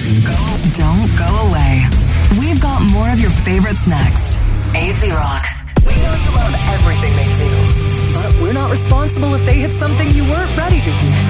[0.00, 0.40] Go.
[0.80, 1.84] Don't go away.
[2.40, 4.38] We've got more of your favorites next.
[4.72, 5.44] AZ Rock.
[5.84, 7.50] We know you love everything they do,
[8.16, 11.20] but we're not responsible if they hit something you weren't ready to hear.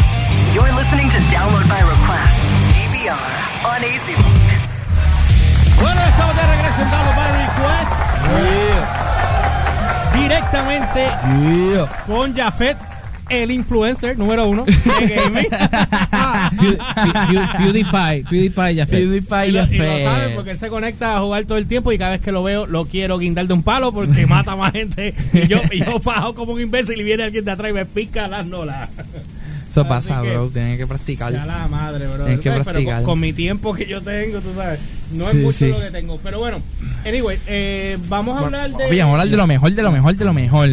[0.55, 2.39] You're listening to Download by Request,
[2.71, 3.19] DBR,
[3.67, 4.51] on AZ Rock.
[5.83, 7.93] Bueno, estamos de regreso en Download by Request.
[10.15, 11.11] Directamente
[12.07, 12.79] con Jafet,
[13.31, 14.73] el influencer número uno de
[15.17, 15.47] gaming.
[16.59, 18.87] Pew- Pew- PewDiePie, PewDiePie ya.
[18.87, 20.05] PewDiePie y, lo, ya y lo fue.
[20.05, 22.43] sabe porque él se conecta a jugar todo el tiempo y cada vez que lo
[22.43, 25.15] veo lo quiero guindar de un palo porque mata más gente.
[25.33, 27.87] Y yo, y yo fajo como un imbécil y viene alguien de atrás y me
[27.87, 28.89] pica las nolas.
[29.69, 30.49] Eso pasa, que- bro.
[30.53, 31.33] Tienes que practicar.
[31.33, 32.25] Sea la madre, bro.
[32.25, 32.75] Tienes que practicar.
[32.75, 34.81] Pero con, con mi tiempo que yo tengo, tú sabes.
[35.13, 35.69] No es Sí, mucho sí.
[35.69, 36.19] lo que tengo.
[36.23, 36.61] Pero bueno,
[37.07, 38.85] anyway, eh, vamos a hablar de.
[38.99, 40.69] Vamos a hablar de lo mejor, de lo mejor, de lo mejor.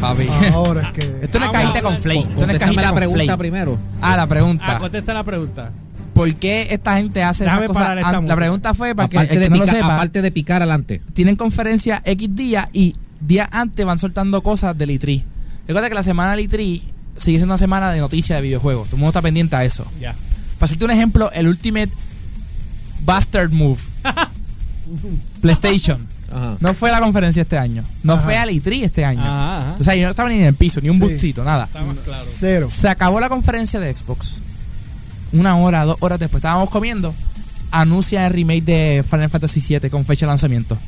[0.00, 0.26] Papi.
[0.52, 1.16] Ahora es que.
[1.22, 2.28] Esto no es cajita con flake.
[2.30, 3.38] Esto no es cajita la con pregunta flake.
[3.38, 3.78] primero.
[4.00, 4.78] Ah, la Ah, pregunta.
[4.78, 5.70] contesta la pregunta.
[6.14, 7.82] ¿Por qué esta gente hace esas Déjame cosas?
[7.82, 10.22] parar esta Ah, La pregunta fue para que el que de, no lo sepa, aparte
[10.22, 11.02] de picar adelante.
[11.12, 15.22] tienen conferencia X días y días antes van soltando cosas del E3.
[15.68, 16.58] Recuerda que la semana del E3
[17.16, 18.88] sigue siendo una semana de noticias de videojuegos.
[18.88, 19.84] Todo el mundo está pendiente a eso.
[20.00, 20.14] Ya.
[20.58, 21.90] Para hacerte un ejemplo, el Ultimate
[23.04, 23.78] Bastard Move.
[25.42, 26.06] PlayStation.
[26.30, 26.56] Ajá.
[26.60, 27.84] No fue a la conferencia este año.
[28.02, 28.22] No Ajá.
[28.22, 29.20] fue al E3 este año.
[29.22, 29.76] Ajá, ajá.
[29.80, 31.00] O sea, yo no estaba ni en el piso, ni un Sí.
[31.00, 31.64] boostcito, nada.
[31.66, 32.24] Está más claro.
[32.26, 32.66] Cero.
[32.68, 34.42] Se acabó la conferencia de Xbox.
[35.32, 36.40] Una hora, dos horas después.
[36.40, 37.14] Estábamos comiendo.
[37.70, 40.78] Anuncia el remake de Final Fantasy VII con fecha de lanzamiento.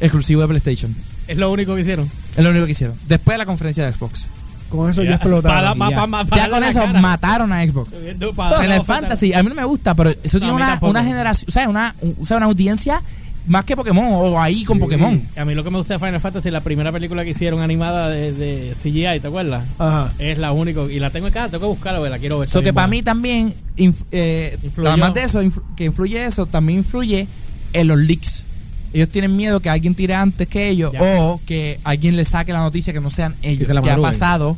[0.00, 0.94] Exclusivo de PlayStation.
[1.28, 2.10] Es lo único que hicieron.
[2.36, 2.96] Es lo único que hicieron.
[3.08, 4.28] Después de la conferencia de Xbox.
[4.68, 5.78] Con eso ya, Ya, explotaron.
[5.78, 6.48] ya.
[6.50, 7.00] con eso cara.
[7.00, 7.90] mataron a Xbox.
[7.92, 11.46] Final Fantasy, a mí no me gusta, pero eso No, tiene a una, una generación,
[11.48, 13.00] o sea, una, o sea, una audiencia
[13.46, 14.78] más que Pokémon o ahí con.
[14.78, 15.22] Pokémon.
[15.36, 18.08] A mí lo que me gusta de Final Fantasy, la primera película que hicieron animada
[18.08, 19.64] de, de CGI, ¿te acuerdas?
[19.78, 20.12] Ajá.
[20.18, 20.82] Es la única.
[20.90, 22.48] Y la tengo en casa, tengo que buscarla, porque la quiero ver.
[22.48, 26.80] Eso que para mí también, inf- eh, además de eso, inf- que influye eso, también
[26.80, 27.28] influye
[27.72, 28.44] en los leaks.
[28.92, 31.00] Ellos tienen miedo que alguien tire antes que ellos Ya.
[31.02, 33.68] o que alguien le saque la noticia que no sean ellos.
[33.68, 34.56] se la Que ha pasado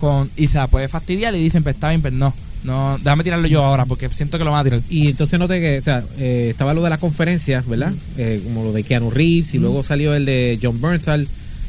[0.00, 2.34] con y se la puede fastidiar y dicen, pues está bien, pero no.
[2.66, 4.80] No, déjame tirarlo yo ahora porque siento que lo van a tirar.
[4.90, 7.92] Y entonces noté que, o sea, eh, estaba lo de la conferencia, ¿verdad?
[8.18, 11.28] Eh, como lo de Keanu Reeves y luego salió el de John Bernthal.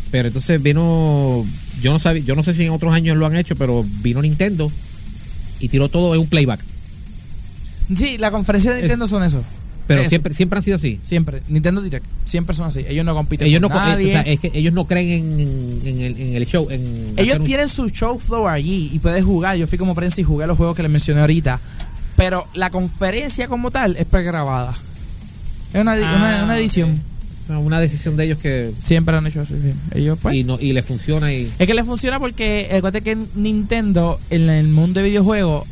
[0.09, 1.45] Pero entonces vino,
[1.81, 4.21] yo no sabía, yo no sé si en otros años lo han hecho, pero vino
[4.21, 4.71] Nintendo
[5.59, 6.61] y tiró todo en un playback.
[7.95, 9.43] Sí, la conferencia de Es- Nintendo son eso.
[9.87, 10.09] Pero Eso.
[10.09, 10.99] siempre, siempre han sido así.
[11.03, 11.41] Siempre.
[11.47, 12.05] Nintendo Direct.
[12.25, 12.83] Siempre son así.
[12.89, 14.07] Ellos no compiten Ellos no, con eh, nadie.
[14.07, 16.67] o sea, es que ellos no creen en, en el, en el show.
[16.69, 19.55] En Ellos un- tienen su show floor allí y puedes jugar.
[19.57, 21.59] Yo fui como prensa y jugué los juegos que les mencioné ahorita.
[22.17, 24.73] Pero la conferencia como tal es pregrabada.
[25.73, 26.99] Es una, Ah, una, una edición.
[27.43, 29.53] o sea, una decisión de ellos que Siempre han hecho así.
[29.53, 29.73] sí.
[29.97, 30.35] Ellos pues.
[30.35, 34.49] y no y le funciona y Es que les funciona porque recuerda que Nintendo en
[34.49, 35.65] el mundo de videojuegos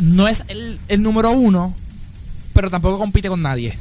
[0.00, 1.74] no es el, el número uno,
[2.56, 3.78] pero tampoco compite con nadie.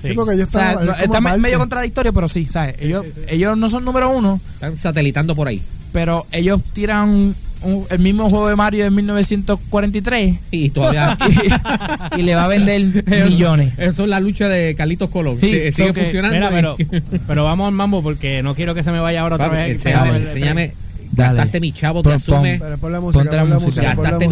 [0.00, 0.86] Sí, porque ellos O sea, están.
[0.86, 2.76] no- es como está medio contradictorio, pero sí, ¿sabes?
[2.80, 5.62] Ellos, ellos no son número uno, están satelitando por ahí.
[5.92, 11.16] pero ellos tiran un- el mismo juego de Mario de 1943 Y todavía
[12.16, 13.74] y, y le va a vender millones.
[13.78, 15.38] Eso es la lucha de Carlitos Colón.
[15.40, 16.36] Sí, Sí, sigue so que- funcionando.
[16.36, 16.76] Mira, pero,
[17.28, 19.70] pero vamos al mambo porque no quiero que se me vaya ahora otra vez.
[19.76, 20.72] enséñame, Pégame el- enséñame.
[21.12, 21.44] Dale.
[21.44, 22.58] De Pon- pon- asume.
[23.54, 23.64] Mis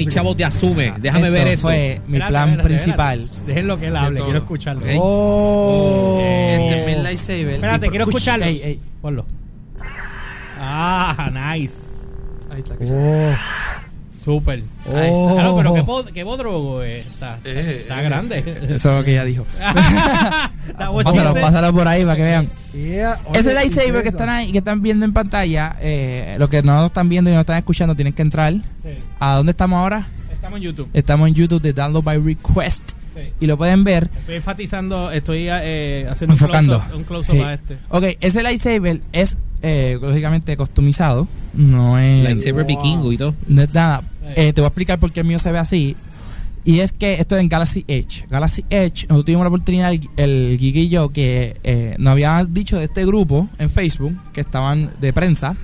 [0.03, 0.15] música.
[0.15, 0.95] chavos de asume.
[0.99, 1.63] Déjame Esto ver eso.
[1.63, 3.21] fue mi Espérate, plan espérate, principal.
[3.21, 3.47] espérate.
[3.47, 4.83] Déjenlo que él hable, quiero escucharlo.
[4.99, 6.19] Oh.
[6.21, 7.49] Este es mi lightsaber.
[7.51, 8.45] Espérate, Y- quiero Uch, escucharlo.
[8.47, 8.81] ey, ey.
[9.03, 9.27] Ponlo.
[10.59, 11.75] Ah, nice.
[12.51, 12.75] Ahí está.
[12.93, 13.33] Oh.
[14.23, 14.63] Súper.
[14.85, 14.91] Está.
[15.01, 17.39] Claro, pero qué, pod- qué bodrogo eh, está.
[17.45, 18.05] Eh, está eh.
[18.05, 18.39] grande.
[18.69, 19.47] Eso es lo que ella dijo.
[20.79, 22.49] Pásalo, pásalo por ahí para que vean.
[22.75, 23.19] Yeah.
[23.35, 26.87] Ese lightsaber que están ahí, que están viendo en pantalla, eh, lo que no lo
[26.87, 28.53] están viendo y no están escuchando, tienen que entrar.
[28.53, 28.61] Sí.
[29.19, 30.07] ¿A dónde estamos ahora?
[30.33, 30.89] Estamos en YouTube.
[30.93, 32.91] Estamos en YouTube de Download by Request.
[33.15, 33.21] Sí.
[33.41, 34.09] Y lo pueden ver.
[34.21, 36.79] Estoy enfatizando, estoy eh, haciendo un Enfocando.
[36.79, 37.43] close-up un close-up Sí.
[37.43, 37.79] a este.
[37.89, 41.27] Ok, ese lightsaber es eh, lógicamente customizado.
[41.53, 42.23] No es.
[42.25, 42.67] Lightsaber Wow.
[42.67, 43.35] vikingo y todo.
[43.49, 44.03] No es nada.
[44.37, 45.97] Eh, te voy a explicar por qué el mío se ve así.
[46.65, 48.27] Y es que esto es en Galaxy Edge.
[48.29, 52.79] Galaxy Edge, nosotros tuvimos la oportunidad, el, el y yo, que eh, nos habían dicho
[52.79, 55.57] de este grupo en Facebook, que estaban de prensa,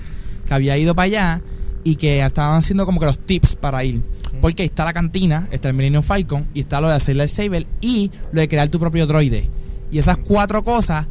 [0.46, 1.42] que había ido para allá
[1.84, 4.02] y que estaban haciendo como que los tips para ir.
[4.40, 7.66] Porque está la cantina, está el Millennium Falcon, y está lo de hacer el Saber
[7.80, 9.48] y lo de crear tu propio droide.
[9.92, 11.06] Y esas cuatro cosas,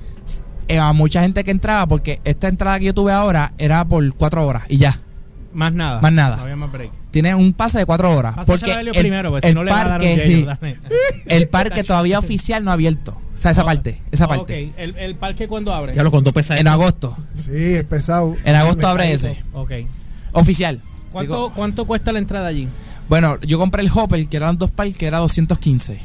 [0.67, 4.13] eh, a mucha gente que entraba, porque esta entrada que yo tuve ahora era por
[4.15, 4.99] cuatro horas y ya.
[5.55, 6.01] Más nada.
[6.01, 6.35] Más nada.
[6.37, 6.91] No había más break.
[7.11, 8.35] Tiene un pase de cuatro horas.
[8.35, 10.27] Pásasela porque Helio el, primero, porque el si no le va a dar un parque,
[10.27, 10.57] yello,
[11.25, 13.11] el parque todavía oficial no ha abierto.
[13.33, 14.65] O sea, esa Ah, parte, esa parte.
[14.67, 15.93] Ok, ¿El, el parque cuándo abre?
[15.95, 16.57] Ya lo contó pesa.
[16.57, 17.17] En agosto.
[17.35, 18.35] Sí, es pesado.
[18.45, 19.41] En agosto abre ese.
[19.53, 19.71] Ok.
[20.33, 20.81] Oficial.
[21.11, 22.67] ¿Cuánto, Digo, ¿Cuánto cuesta la entrada allí?
[23.07, 25.99] Bueno, yo compré el Hopper, que eran dos par, que era 215.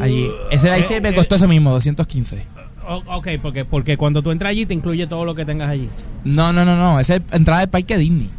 [0.00, 0.28] Allí.
[0.50, 2.46] Ese lightsaber eh, me costó eso mismo, 215.
[2.88, 5.88] O- ok, porque, porque cuando tú entras allí te incluye todo lo que tengas allí.
[6.24, 7.00] No, no, no, no.
[7.00, 8.30] Esa es entrada del parque Disney.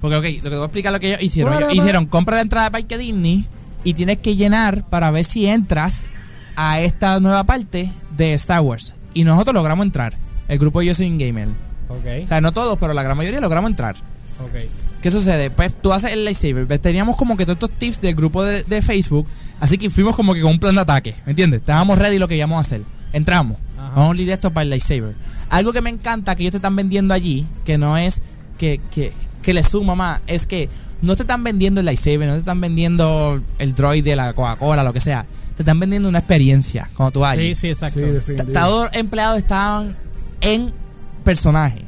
[0.00, 1.52] Porque, ok, lo que te voy a explicar lo que ellos hicieron.
[1.54, 3.46] Ellos pues- hicieron, compra la entrada del parque Disney
[3.84, 6.10] y tienes que llenar para ver si entras
[6.56, 8.94] a esta nueva parte de Star Wars.
[9.14, 10.14] Y nosotros logramos entrar.
[10.48, 11.48] El grupo Yo Soy un Gamer.
[11.88, 12.22] Ok.
[12.22, 13.96] O sea, no todos, pero la gran mayoría logramos entrar.
[14.40, 14.60] ok.
[15.02, 15.48] ¿Qué sucede?
[15.50, 16.66] Pues tú haces el lightsaber.
[16.66, 16.80] ¿ves?
[16.80, 19.26] Teníamos como que todos estos tips del grupo de, de Facebook.
[19.58, 21.14] Así que fuimos como que con un plan de ataque.
[21.24, 21.60] ¿Me entiendes?
[21.60, 22.82] Estábamos ready lo que íbamos a hacer.
[23.14, 23.56] Entramos.
[23.78, 23.92] Ajá.
[23.96, 25.14] Vamos directo para el lightsaber.
[25.48, 28.20] Algo que me encanta que ellos te están vendiendo allí, que no es
[28.58, 30.68] que, que, que le suma más, es que
[31.02, 34.84] no te están vendiendo el lightsaber, no te están vendiendo el droid de la Coca-Cola,
[34.84, 35.26] lo que sea.
[35.56, 37.54] Te están vendiendo una experiencia cuando tú vas allí.
[37.54, 38.00] Sí, sí, exacto.
[38.26, 38.36] Sí.
[38.52, 39.96] Todos los empleados estaban
[40.40, 40.72] en
[41.24, 41.84] personaje.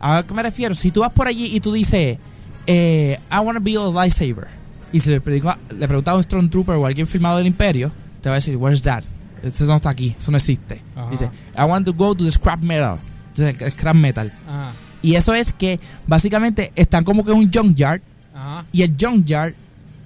[0.00, 0.74] ¿A qué me refiero?
[0.74, 2.18] Si tú vas por allí y tú dices,
[2.66, 4.48] eh, I want to build a lightsaber,
[4.92, 5.58] y se le, preguntas
[6.06, 9.04] a un Stormtrooper o a alguien firmado del Imperio, te va a decir, Where's that?
[9.42, 10.82] Eso no está aquí, eso no existe.
[10.94, 11.10] Ajá.
[11.10, 12.98] Dice, I want to go to the scrap metal.
[13.28, 14.32] Entonces, el scrap metal.
[14.46, 14.72] Ajá.
[15.02, 18.00] Y eso es que básicamente están como que en un junkyard
[18.34, 18.64] Ajá.
[18.72, 19.54] y el junkyard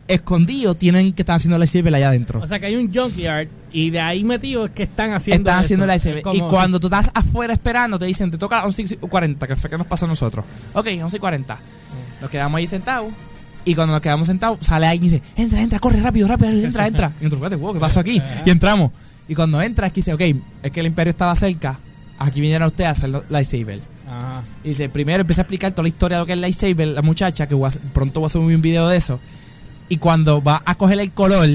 [0.06, 2.40] escondido tienen que estar haciendo lightsaber allá adentro.
[2.40, 5.54] O sea que hay un junkyard y de ahí metido es que están haciendo Están
[5.60, 5.64] eso.
[5.64, 6.22] haciendo la Es SB.
[6.34, 9.46] Y cuando tú estás afuera esperando, te dicen, te toca a las 11 y 40,
[9.46, 10.44] que fue que nos pasó a nosotros.
[10.74, 11.58] Ok, 11 y 40.
[12.20, 13.12] Nos quedamos ahí sentados.
[13.64, 16.86] Y cuando nos quedamos sentados, sale alguien y dice, entra, entra, corre rápido, rápido, entra,
[16.86, 17.12] entra.
[17.20, 18.20] Y nosotros, wow, ¿qué pasó aquí?
[18.44, 18.90] Y entramos.
[19.26, 20.20] Y cuando entras, que dice, ok,
[20.62, 21.78] es que el imperio estaba cerca.
[22.18, 23.80] Aquí vinieron ustedes a hacer lo- lightsaber.
[24.08, 24.42] Ajá.
[24.62, 27.02] Y dice, primero empieza a explicar toda la historia de lo que es lightsaber, la
[27.02, 27.56] muchacha, que
[27.92, 29.20] pronto voy a subir un video de eso.
[29.88, 31.48] Y cuando va a coger el color,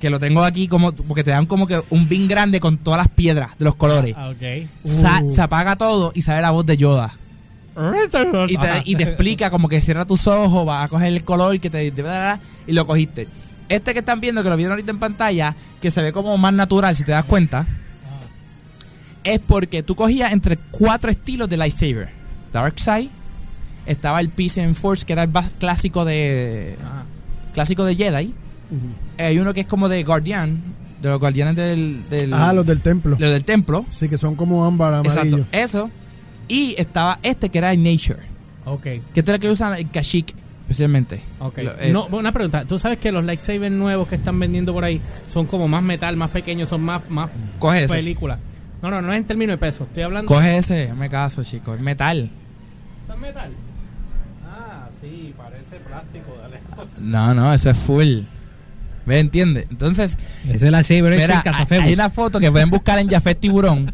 [0.00, 2.98] que lo tengo aquí como, porque te dan como que un bin grande con todas
[2.98, 4.14] las piedras de los colores.
[4.16, 4.68] Ah, Ok.
[4.84, 5.30] Sa- Uh.
[5.34, 7.12] se apaga todo y sale la voz de Yoda.
[8.50, 11.58] Y te, y te explica como que cierra tus ojos, va a coger el color
[11.60, 12.04] que te, te-
[12.66, 13.28] y lo cogiste.
[13.68, 16.52] Este que están viendo, que lo vieron ahorita en pantalla, que se ve como más
[16.52, 17.66] natural, si te das cuenta,
[19.24, 22.08] es porque tú cogías entre cuatro estilos de lightsaber.
[22.52, 23.08] Darkseid,
[23.86, 27.04] estaba el Peace and Force, que era el clásico de Ajá.
[27.54, 28.34] clásico de Jedi.
[29.18, 30.60] Hay uno que es como de Guardian,
[31.02, 33.16] de los guardianes del, del, Ah, los del templo.
[33.18, 33.84] los del templo.
[33.90, 35.38] Sí, que son como ámbar amarillo.
[35.38, 35.90] Exacto, eso.
[36.48, 38.20] Y estaba este que era el Nature,
[38.64, 38.82] Ok.
[38.82, 41.20] que este es el que usan el Kashyyyk especialmente.
[41.40, 41.58] Ok.
[41.58, 42.64] Lo- eh, no, una pregunta.
[42.64, 46.16] ¿Tú sabes que los lightsabers nuevos que están vendiendo por ahí son como más metal,
[46.16, 47.86] más pequeños, son más, más Coge ese.
[48.82, 49.84] No, no, no es en términos de peso.
[49.84, 50.28] Estoy hablando.
[50.28, 51.74] Coge ese, me caso, chico.
[51.74, 52.30] Es metal.
[53.02, 53.52] ¿Está en metal?
[54.46, 56.36] Ah, sí, parece plástico.
[56.40, 56.60] Dale.
[57.00, 58.20] No, no, eso es full.
[59.06, 59.66] ¿Me entiendes?
[59.70, 60.18] Entonces,
[60.48, 63.92] Ese es la Saber hay una foto que pueden buscar en Jafet Tiburón.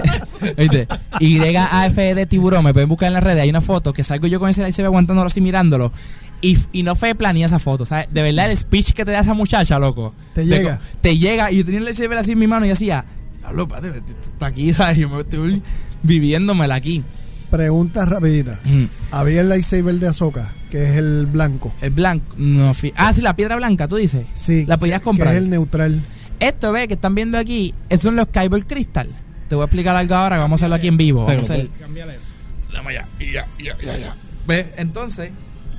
[0.58, 0.88] ¿Viste?
[1.20, 3.42] YAFD Tiburón, me pueden buscar en las redes.
[3.42, 5.92] Hay una foto que salgo yo con ese lightsaber aguantándolo así mirándolo.
[6.40, 7.86] Y, y no fue planeada esa foto.
[7.86, 8.08] ¿sabes?
[8.10, 10.14] De verdad, el speech que te da esa muchacha, loco.
[10.34, 10.80] Te de llega.
[11.00, 11.50] Te llega.
[11.50, 13.04] Y yo tenía el lightsaber así en mi mano y hacía.
[13.44, 14.98] Diablo, espérate, esto está aquí, ¿sabes?
[14.98, 15.62] Yo me estoy
[16.02, 17.04] viviéndomela aquí.
[17.50, 18.58] Pregunta rapidita.
[18.64, 18.84] Mm.
[19.12, 21.72] Había el lightsaber de Ahsoka, que es el blanco.
[21.82, 22.34] El blanco.
[22.38, 24.26] No, ah, sí, la piedra blanca, tú dices.
[24.34, 24.64] Sí.
[24.66, 25.30] La podías comprar.
[25.30, 26.00] Que es el neutral.
[26.40, 29.08] Esto, ve, que están viendo aquí, esos son los Kyber Crystal.
[29.48, 31.26] Te voy a explicar algo ahora, vamos a hacerlo aquí en vivo.
[31.26, 31.68] Vamos a hacer.
[31.78, 32.28] Cámbiale eso.
[32.72, 34.16] Dame allá, y ya, ya, ya, ya.
[34.48, 35.30] Ve, entonces,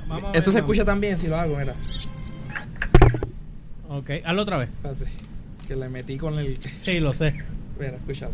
[0.06, 0.56] Vamos esto ver, se vamos.
[0.56, 1.74] escucha también si lo hago, mira.
[3.88, 4.68] Ok, hazlo otra vez.
[4.68, 5.04] Espérate,
[5.66, 6.58] que le metí con el.
[6.62, 7.34] Sí, lo sé.
[7.78, 8.32] Mira, escúchalo.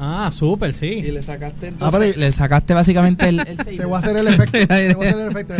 [0.00, 1.02] Ah, súper, Y sí.
[1.02, 1.98] le sacaste entonces.
[2.00, 4.52] pero- le sacaste básicamente el, el Te voy a hacer el efecto.
[4.68, 5.54] te voy a hacer el efecto.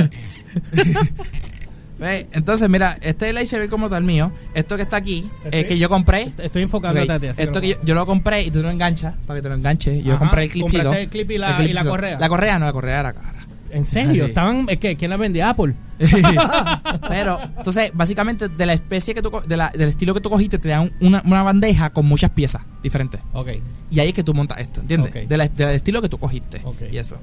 [1.98, 4.30] Ve, entonces, mira, este es el como tal mío.
[4.54, 6.32] Esto que está aquí, eh, que yo compré.
[6.38, 7.26] Estoy enfocando Ok, a ti.
[7.36, 10.04] esto que yo, yo lo compré y tú lo enganchas para que te lo enganches.
[10.04, 10.84] Yo Ajá, compré el clipcito.
[10.84, 12.16] compraste el clip y la- y la correa.
[12.20, 13.37] La correa no, la correa era cara.
[13.70, 14.26] ¿En serio?
[14.26, 15.50] ¿Estaban, es que, ¿Quién la vendía?
[15.50, 15.74] Apple.
[17.08, 20.30] Pero, entonces, básicamente, de la especie que tú, co- de la- del estilo que tú
[20.30, 23.20] cogiste, te dan una, una bandeja con muchas piezas diferentes.
[23.32, 23.48] Ok.
[23.90, 25.10] Y ahí es que tú montas esto, ¿entiendes?
[25.10, 25.28] Ok.
[25.28, 26.60] De la- del estilo que tú cogiste.
[26.64, 26.82] Ok.
[26.92, 27.16] Y eso.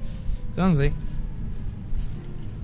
[0.50, 0.92] Entonces,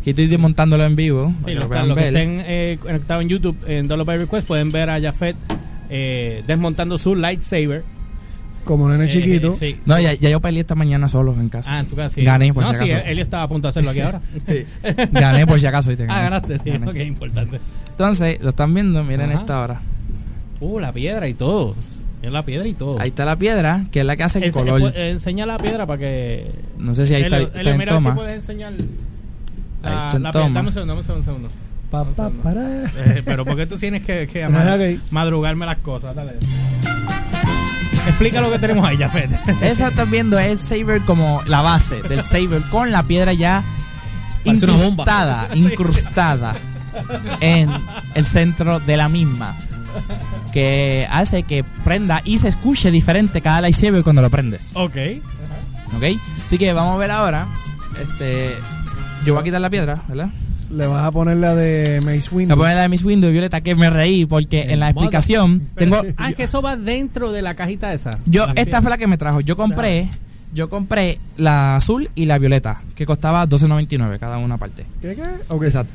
[0.05, 1.25] y estoy desmontándolo en vivo.
[1.25, 2.15] para Sí, que lo, lo puedan los que ver.
[2.17, 5.37] estén eh, conectados en YouTube en Dollar by Request pueden ver a Jafet
[5.91, 7.85] eh, desmontando su lightsaber.
[8.64, 9.57] Como nene Eh, chiquito.
[9.59, 9.76] sí.
[9.87, 11.75] No, ya, ya yo peleé esta mañana solo en casa.
[11.75, 12.23] Ah, en tu casa sí.
[12.23, 13.07] Gané, por no, si sí, acaso.
[13.09, 14.21] él estaba a punto de hacerlo aquí ahora.
[14.47, 14.64] Sí.
[15.12, 15.88] Gané por si acaso.
[15.90, 16.04] ¿viste?
[16.04, 16.23] ah, Gané.
[16.25, 16.71] ganaste, sí.
[16.71, 16.88] Gané.
[16.90, 17.61] Ok, importante.
[17.90, 19.40] Entonces, lo están viendo, miren Ajá.
[19.40, 19.81] esta ahora.
[20.61, 21.75] Uh, la piedra y todo.
[22.23, 23.00] Es la piedra y todo.
[23.00, 24.81] Ahí está la piedra, que es la que hace el Ense- color.
[24.81, 26.52] pu- enseña la piedra para que.
[26.78, 28.14] No sé si ahí está, Elio- está Elio, en mira a ver si toma.
[28.14, 28.73] puedes enseñar.
[28.73, 28.88] Ahí
[29.83, 30.54] La, está en toma.
[30.54, 31.19] Dame un segundo, dame un segundo.
[31.19, 31.49] un segundo.
[31.90, 32.85] Pa, pa, para.
[32.85, 34.49] Eh, pero ¿por qué tú tienes que, que
[35.11, 36.14] madrugarme las cosas?
[36.14, 36.35] Dale.
[38.06, 39.30] Explica lo que tenemos ahí, Jafet.
[39.62, 43.62] Esa están viendo es el saber como la base del saber con la piedra ya
[44.44, 45.04] Parece una bomba.
[45.04, 46.54] incrustada, incrustada
[47.40, 47.71] en
[48.14, 49.54] el centro de la misma.
[50.52, 54.73] Que hace que prenda y se escuche diferente cada lightsaber cuando lo prendes.
[54.75, 54.97] Ok.
[55.97, 56.04] ¿Ok?
[56.44, 57.47] Así que vamos a ver ahora.
[58.00, 58.54] Este.
[59.25, 60.28] Yo voy a quitar la piedra, ¿verdad?
[60.73, 62.55] Le vas a poner la de Mace Voy Windu.
[62.55, 65.61] a poner la de Miss Windows y Violeta que me reí porque en la explicación
[65.76, 66.00] tengo.
[66.17, 68.11] Ah, es que eso va dentro de la cajita esa.
[68.26, 69.41] Yo, La esta fue la que me trajo.
[69.41, 70.09] Yo compré.
[70.55, 74.85] Yo compré la azul y la violeta, que costaba 12.99 cada una parte.
[75.00, 75.23] ¿Qué, qué?
[75.49, 75.64] Ok.
[75.64, 75.93] Exacto.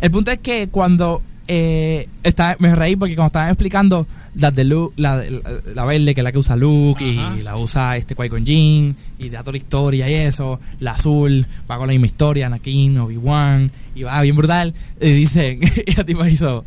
[0.00, 1.22] El punto es que cuando
[1.52, 5.40] eh, está, me reí porque cuando estaban explicando la de Luke, la, la,
[5.74, 7.36] la verde que es la que usa Luke Ajá.
[7.36, 11.44] y la usa este Qui-Gon Jinn y da toda la historia y eso, la azul
[11.68, 14.72] va con la misma historia, Anakin, Obi-Wan y va bien brutal.
[15.00, 16.64] Y dicen, y la tipa hizo,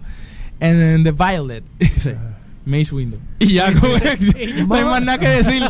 [0.59, 2.17] and then the violet, dice,
[2.65, 3.21] Mace Window.
[3.39, 3.87] Y ya como
[4.67, 5.63] no hay más nada que decir.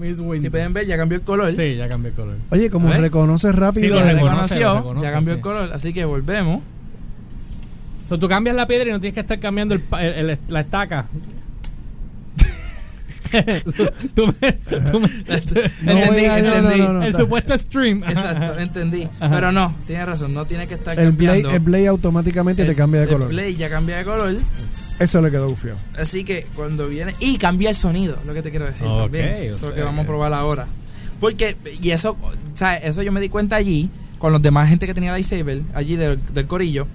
[0.00, 0.42] Miss Windu.
[0.42, 1.52] si pueden ver, ya cambió el color.
[1.54, 2.36] Sí, ya cambió el color.
[2.50, 3.00] Oye, como ver.
[3.00, 3.94] reconoces Sí, rápido.
[3.96, 5.36] lo reconoce, reconoció, lo reconoce, ya cambió sí.
[5.38, 6.62] el color, así que volvemos.
[8.08, 10.60] So, tú cambias la piedra y no tienes que estar cambiando el, el- el- la
[10.60, 11.06] estaca.
[14.14, 14.52] tú me,
[14.90, 15.08] tú me-
[15.84, 16.78] No entendí, a- entendí.
[16.80, 18.02] no, no, el supuesto stream.
[18.02, 19.08] Exacto, entendí.
[19.20, 21.50] Pero no, tiene razón, no tiene que estar el cambiando.
[21.50, 23.28] el Blade automáticamente te cambia de el color.
[23.28, 24.34] Play ya cambia de color.
[25.00, 25.74] Eso le quedó gufio.
[25.98, 27.14] Así que cuando viene.
[27.18, 29.26] Y cambia el sonido, lo que te quiero decir Ok, también.
[29.28, 30.66] o Eso es lo que vamos a probar ahora.
[31.18, 32.16] Porque, y eso,
[32.54, 32.82] ¿sabes?
[32.84, 36.20] Eso yo me di cuenta allí, con los demás gente que tenía lightsaber, allí del,
[36.32, 36.86] del corillo.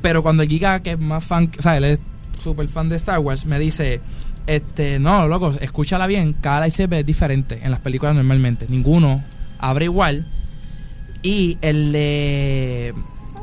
[0.00, 2.00] Pero cuando el Giga, que es más fan, o sea, él es
[2.40, 4.00] súper fan de Star Wars, me dice.
[4.46, 6.32] Este, no, loco, escúchala bien.
[6.32, 8.66] Cada lightsaber es diferente en las películas normalmente.
[8.68, 9.22] Ninguno
[9.58, 10.26] abre igual.
[11.22, 12.94] Y el de.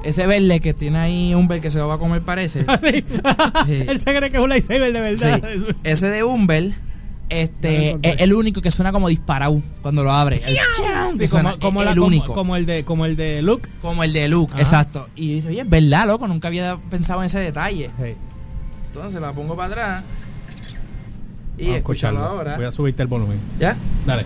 [0.03, 2.65] Ese verde que tiene ahí un verde que se lo va a comer, parece.
[2.81, 3.03] Sí.
[3.67, 3.85] Sí.
[3.87, 5.41] Él se cree que es un lightsaber de verdad.
[5.43, 5.75] Sí.
[5.83, 6.71] Ese de Umber,
[7.29, 10.37] este, es el único que suena como disparado cuando lo abre.
[10.37, 10.43] El
[11.19, 12.33] Sí, suena, como, como es la- el único.
[12.33, 13.67] Como, el de, como el de Luke.
[13.81, 14.61] Como el de Luke, Ajá.
[14.61, 15.09] exacto.
[15.15, 17.91] Y dice, oye, es verdad, loco, nunca había pensado en ese detalle.
[17.99, 18.15] Hey,
[18.87, 20.03] Entonces la pongo para atrás.
[21.57, 22.21] Y vamos escucharlo.
[22.21, 22.55] ahora.
[22.55, 23.37] Voy a subirte el volumen.
[23.59, 23.75] ¿Ya?
[24.05, 24.23] Dale.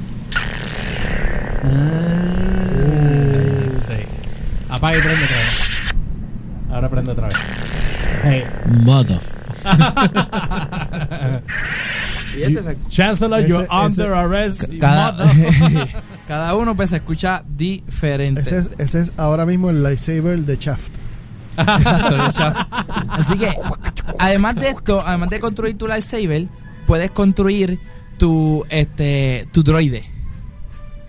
[3.73, 4.22] Sí.
[4.73, 5.93] Apaga y prende otra vez.
[6.71, 7.35] Ahora prende otra vez.
[8.23, 8.43] Hey.
[12.35, 14.63] Y este se Chancellor, Ese- you're ese- under arrest.
[14.79, 15.87] cada, mother-
[16.27, 18.41] cada uno pues se escucha diferente.
[18.41, 20.89] Ese es, ese es ahora mismo el lightsaber de Shaft.
[21.57, 22.53] Exacto, de hecho.
[23.09, 23.53] Así que,
[24.17, 26.47] además de esto, además de construir tu lightsaber,
[26.87, 27.77] puedes construir
[28.17, 30.03] tu este tu droide.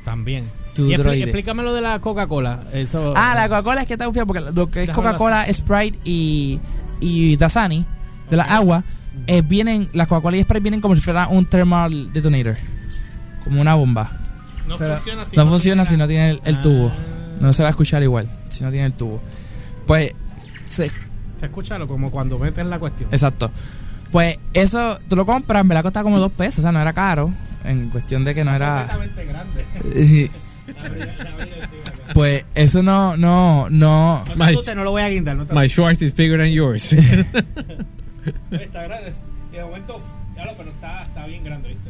[0.04, 0.44] También.
[0.74, 1.22] Tu y droide.
[1.24, 2.60] explícame lo de la Coca-Cola.
[2.72, 3.14] Eso.
[3.16, 6.58] Ah, la Coca-Cola es que está confiado porque lo que es Coca-Cola, Sprite y,
[7.00, 7.86] y Dasani,
[8.28, 8.82] de la agua,
[9.28, 12.56] eh, vienen, las Coca-Cola y Sprite vienen como si fuera un thermal detonator.
[13.44, 14.10] Como una bomba.
[14.66, 16.62] No Pero- funciona si No funciona tiene si la- no tiene el, el Ah.
[16.62, 16.92] tubo.
[17.40, 19.20] No se va a escuchar igual si no tiene el tubo.
[19.86, 20.12] Pues,
[20.68, 20.90] se-
[21.38, 23.08] Se escucha lo- como cuando metes la cuestión.
[23.12, 23.50] exacto.
[24.10, 26.92] Pues eso, tú lo compras, me la costaba como dos pesos, o sea, no era
[26.92, 27.32] caro.
[27.64, 28.86] En cuestión de que no era.
[28.88, 30.30] Completamente grande.
[32.14, 34.24] pues eso no, no, no.
[34.36, 35.36] My- no lo voy a guindar.
[35.36, 36.92] No My Schwartz is bigger than yours.
[38.50, 39.12] Está grande.
[39.52, 40.00] Y de momento,
[40.36, 41.83] ya lo, pero está, está bien grande, ¿viste?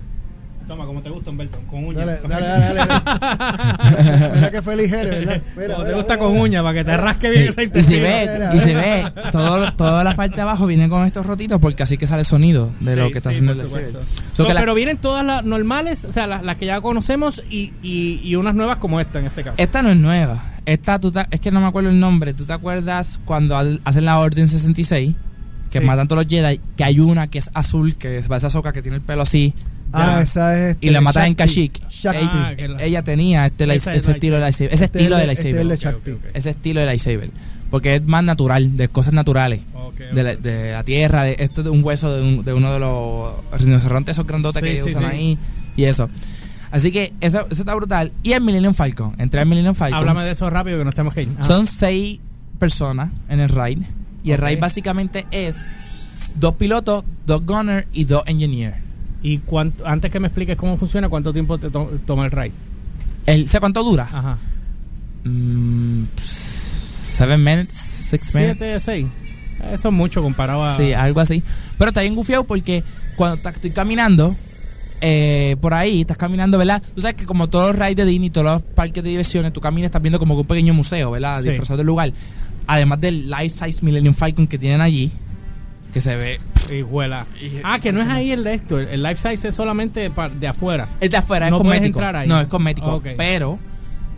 [0.66, 2.06] Toma, como te gusta, Humberto, con uñas.
[2.06, 2.75] Dale, dale, dale.
[3.21, 4.30] dale.
[4.35, 5.42] Mira que fue ligero, ¿verdad?
[5.56, 6.42] Mira, Como te gusta mira, con mira.
[6.44, 9.73] uñas, para que te rasque bien esa Y, y se ve, y se ve, todo,
[9.75, 12.71] toda la parte de abajo viene con estos rotitos porque así que sale el sonido
[12.80, 13.68] de lo que está sí, haciendo el.
[13.68, 13.76] So,
[14.33, 17.42] So que la- pero vienen todas las normales, o sea, las, las que ya conocemos
[17.50, 19.54] y, y, y unas nuevas como esta en este caso.
[19.59, 20.42] Esta no es nueva.
[20.66, 22.33] Esta, tú te- es que no me acuerdo el nombre.
[22.33, 25.14] ¿Tú te acuerdas cuando al- hacen la Orden 66?
[25.71, 25.85] Que Sí.
[25.85, 26.59] matan todos los Jedi.
[26.76, 29.52] Que hay una que es azul, que es esa soca que tiene el pelo así.
[29.95, 30.23] Ah, Ya.
[30.23, 30.77] esa es.
[30.81, 31.35] Y la este, matan en.
[31.35, 31.81] Kashyyyk.
[31.83, 34.75] Ah, Ella, que la- ella tenía este, light- Esa es ese estilo de lightsaber.
[34.75, 35.61] Ese Este estilo es de este es lightsaber.
[35.63, 36.11] el de Ok, Shakti.
[36.11, 36.31] ok, ok.
[36.37, 37.31] Ese estilo de lightsaber.
[37.71, 39.61] Porque es más natural, de cosas naturales.
[39.75, 40.39] Ok, De la, ok.
[40.39, 43.33] de la tierra, de esto es de un hueso de, un- de uno de los
[43.61, 45.09] rinocerontes esos grandotes Sí, que sí, usan sí.
[45.17, 45.39] ahí
[45.77, 46.09] y eso.
[46.71, 48.11] Así que eso, eso está brutal.
[48.23, 49.15] Y el Millennium Falcon.
[49.19, 49.99] Entré al Millennium Falcon.
[50.01, 51.29] Háblame de eso rápido que tenemos que ir.
[51.39, 51.45] Ah.
[51.45, 52.19] Son seis
[52.59, 53.79] personas en el raid.
[54.25, 54.43] Y el Ok.
[54.43, 55.67] raid básicamente es
[56.37, 58.77] dos pilotos, dos gunners y dos engineers.
[59.25, 62.52] Y cuánto, antes que me expliques cómo funciona, ¿cuánto tiempo te to- toma el ride?
[63.26, 64.04] El, ¿Sé cuánto dura?
[64.12, 64.38] Ajá.
[65.25, 68.83] Mm, seven minutes, six Siete, minutes.
[68.83, 69.07] seis.
[69.73, 70.76] Eso es mucho comparado a...
[70.76, 71.43] Sí, algo así.
[71.78, 72.85] Pero está bien gufiado porque
[73.16, 74.37] cuando estoy caminando
[75.00, 76.83] eh, por ahí, estás caminando, ¿verdad?
[76.95, 79.61] Tú sabes que como todos los rides de Disney, todos los parques de diversiones, tú
[79.61, 81.40] caminas, estás viendo como que un pequeño museo, ¿verdad?
[81.43, 81.49] Sí.
[81.49, 82.12] Disfrazado del lugar.
[82.66, 85.11] Además del Life Size Millennium Falcon que tienen allí,
[85.95, 86.40] que se ve...
[86.73, 87.26] Hijuela.
[87.62, 88.78] Ah, que no es ahí el de esto.
[88.78, 90.87] El life size es solamente de afuera.
[91.00, 91.99] Es de afuera, No es puedes cosmético.
[92.00, 92.28] entrar ahí.
[92.28, 93.02] No, es cosmético.
[93.16, 93.59] Pero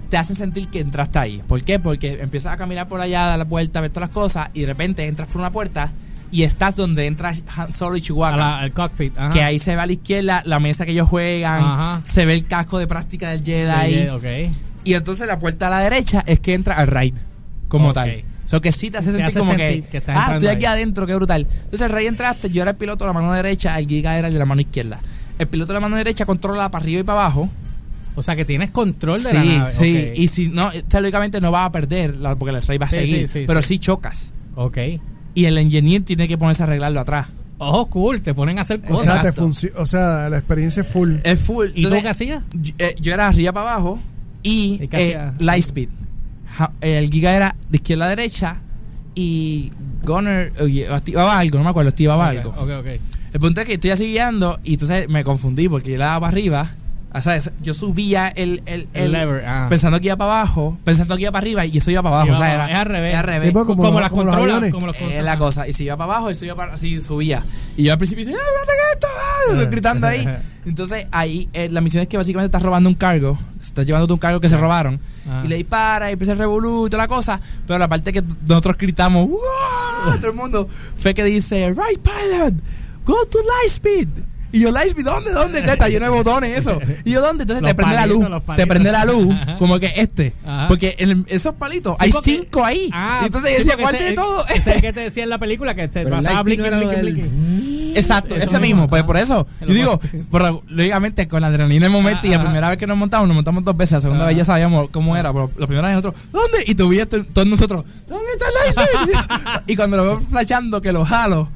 [0.09, 1.43] te hacen sentir que entraste ahí.
[1.47, 1.79] ¿Por qué?
[1.79, 4.67] Porque empiezas a caminar por allá, dar la vuelta, ver todas las cosas y de
[4.69, 5.93] repente entras por una puerta
[6.31, 8.59] y estás donde entra Han Solo y Chihuahua.
[8.61, 9.19] al cockpit.
[9.19, 9.31] Ajá.
[9.31, 12.03] Que ahí se ve a la izquierda la mesa que ellos juegan, Ajá.
[12.05, 14.09] se ve el casco de práctica del Jedi.
[14.85, 17.15] Y entonces la puerta a la derecha es que entra al raid,
[17.69, 17.95] como Ok.
[17.95, 18.25] tal.
[18.47, 20.35] O sea, que sí te hace Te sentir hace como sentir que, que estás ah,
[20.35, 20.73] estoy aquí ahí.
[20.79, 21.47] adentro, qué brutal.
[21.51, 24.29] Entonces el raid entraste, yo era el piloto de la mano derecha, el Giga era
[24.29, 25.01] el de la mano izquierda.
[25.39, 27.51] El piloto de la mano derecha controla para arriba y para abajo.
[28.15, 29.73] O sea que tienes control de sí, la nave.
[29.75, 30.07] sí.
[30.13, 30.19] Ok.
[30.19, 32.97] Y si no, teóricamente no vas a perder, la- porque el raid va a Sí,
[32.97, 33.29] seguir.
[33.29, 33.69] sí, sí, pero sí.
[33.69, 33.79] sí.
[33.81, 34.33] chocas.
[34.55, 34.79] Ok.
[35.35, 37.27] Y el engineer tiene que ponerse a arreglarlo atrás.
[37.59, 38.23] Oh, cool.
[38.23, 39.23] Te ponen a hacer O cosas.
[39.23, 41.17] sea, te o sea, la experiencia es full.
[41.25, 41.69] Es full.
[41.75, 42.45] ¿Y tú qué hacías?
[42.53, 43.99] yo, eh, yo era arriba para abajo
[44.43, 45.35] y ¿Y eh, hacía?
[45.39, 45.89] Lightspeed.
[46.81, 48.63] El Giga era de izquierda a derecha
[49.15, 49.73] y
[50.05, 52.51] Gunner oye, activaba algo, no me acuerdo, activaba algo.
[52.51, 52.87] Ok, ok.
[53.33, 56.21] El punto es que estoy así guiando y entonces me confundí porque yo le daba
[56.21, 56.71] para arriba.
[57.19, 59.67] O sea, yo subía el, el, El lever, ah.
[59.69, 62.29] pensando que iba para abajo, pensando que iba para arriba y eso iba para abajo.
[62.29, 62.71] Iba o sea, era.
[62.71, 63.11] Es al revés.
[63.11, 63.49] era al revés.
[63.49, 64.57] Sí, porque Como, como- las como los controlas.
[64.57, 64.75] aviones.
[64.75, 65.67] Como los la cosa.
[65.69, 67.45] Y si iba para abajo, eso iba para así, subía.
[67.77, 69.07] Y yo al principio decía, ¡ah, mate esto!
[69.65, 70.27] ah", gritando ahí.
[70.67, 73.39] Entonces, ahí, eh, la misión es que básicamente estás robando un cargo.
[73.63, 74.99] Estás llevándote un cargo que se robaron.
[75.29, 75.43] Ah.
[75.45, 77.41] Y le dispara y empieza el revolú y toda la cosa.
[77.67, 79.39] Pero la parte que nosotros gritamos, ¡wow!
[80.21, 82.55] Todo el mundo fue que dice, Right pilot,
[83.05, 84.09] go to Lightspeed.
[84.53, 85.33] Y yo, Lightspeed, ¿dónde?
[85.33, 85.59] ¿Dónde?
[85.61, 86.79] Está lleno de botones eso.
[87.05, 87.43] Y yo, ¿dónde?
[87.43, 88.27] Entonces Los te prende la luz.
[88.57, 90.33] Te prende la luz, como que este.
[90.47, 90.69] Ajá.
[90.69, 92.89] Porque en esos palitos Sí, hay porque- cinco ahí.
[92.93, 94.47] Ah, y entonces sí, yo decía, ¿cuál de todo?
[94.49, 97.93] Ese es que te decía en la película que se pasaba lo del- blicky.
[97.97, 98.89] Exacto, Eso ese mismo, mismo.
[98.89, 100.01] Pues por eso, yo digo,
[100.69, 102.45] lógicamente con la adrenalina en el momento y la Ajá.
[102.45, 104.29] primera vez que nos montamos, nos montamos dos veces, la segunda Ajá.
[104.29, 106.59] vez ya sabíamos cómo era, pero la primera vez nosotros, ¿dónde?
[106.67, 106.91] Y tú
[107.33, 108.75] todos nosotros, ¿dónde está el
[109.07, 109.61] Lightspeed?
[109.67, 111.49] y cuando lo veo flashando que lo jalo,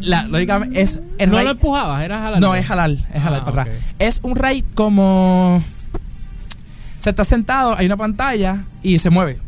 [0.00, 2.40] la- lógicamente es el No lo empujabas, era jalar.
[2.40, 3.76] No, es jalar, es jalar Ah, para atrás.
[3.98, 5.62] Es un raid como
[7.00, 9.38] se está sentado, hay una pantalla y se mueve.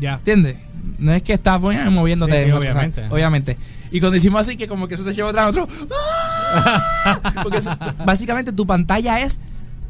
[0.00, 0.14] Ya.
[0.14, 0.56] ¿Entiendes?
[0.98, 2.44] No es que estás moviéndote.
[2.44, 3.04] Sí, sí, obviamente.
[3.10, 3.56] obviamente.
[3.90, 5.68] Y cuando hicimos así, que como que eso te lleva atrás otro.
[6.64, 7.20] ¡ah!
[7.42, 7.60] Porque
[8.04, 9.38] básicamente tu pantalla es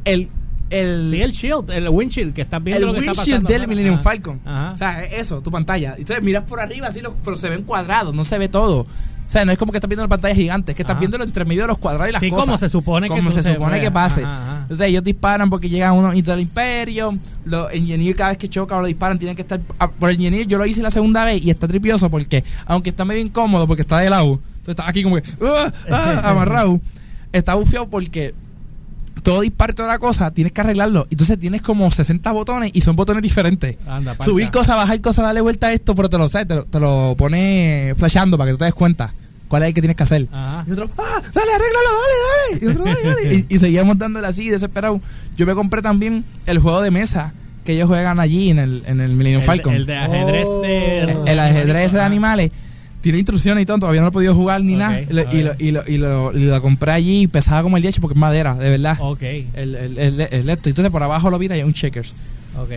[0.04, 0.28] el.
[0.70, 3.60] El, Sí, el shield, el windshield que estás viendo el lo que está windshield pasando.
[3.60, 3.68] del.
[3.68, 4.00] Millennium.
[4.02, 4.40] Falcon.
[4.44, 4.72] Ajá.
[4.72, 5.94] O sea, es eso, tu pantalla.
[5.96, 8.86] Entonces miras por arriba, así, lo- pero se ven cuadrados, no se ve todo.
[9.26, 11.00] O sea, no es como que estás viendo la pantalla gigante, es que estás Ajá.
[11.00, 12.44] viendo lo entre medio de los cuadrados y las Sí, cosas.
[12.44, 14.22] como se supone que Como se se supone que pase.
[14.22, 14.58] Ajá, ajá.
[14.62, 17.18] Entonces ellos disparan porque llegan unos del Imperio.
[17.44, 19.60] Los ingenieros cada vez que chocan o lo disparan tienen que estar...
[19.78, 22.90] ah, Por el ingeniero yo lo hice la segunda vez y está tripioso porque, aunque
[22.90, 25.22] está medio incómodo porque está de lado, entonces está aquí como que...
[25.42, 26.80] ah, ah, amarrado.
[27.32, 28.34] Está bufiado porque
[29.24, 31.06] todo disparo y toda la cosa tienes que arreglarlo.
[31.10, 33.76] Entonces tienes como 60 botones y son botones diferentes.
[33.88, 34.16] Anda.
[34.22, 36.46] Subir cosas, bajar cosas, darle vuelta a esto, pero te lo, ¿sabes?
[36.46, 39.12] Te lo, te lo pone flashando para que tú te des cuenta
[39.48, 40.28] cuál es el que tienes que hacer.
[40.32, 40.64] Ajá.
[40.68, 42.64] Y otro, ah, dale, arréglalo, dale, dale.
[42.64, 43.46] Y otro, dale, dale.
[43.50, 45.00] Y, y seguíamos dándole así, desesperado.
[45.36, 47.32] Yo me compré también el juego de mesa
[47.64, 49.74] que ellos juegan allí en el, en el Millennium El, Falcon.
[49.74, 51.00] el de ajedrez de.
[51.00, 52.50] El- el ajedrez de animales.
[53.04, 55.00] Tiene instrucciones y todo, todavía no lo he podido jugar ni nada.
[55.02, 57.98] Y lo, y, lo, y, lo, y, lo, compré allí y pesaba como el 10
[58.00, 58.96] porque es madera, de verdad.
[59.00, 60.68] Ok, El, el, el, el esto.
[60.70, 62.14] Entonces por abajo lo vira y hay un checkers.
[62.56, 62.70] ok.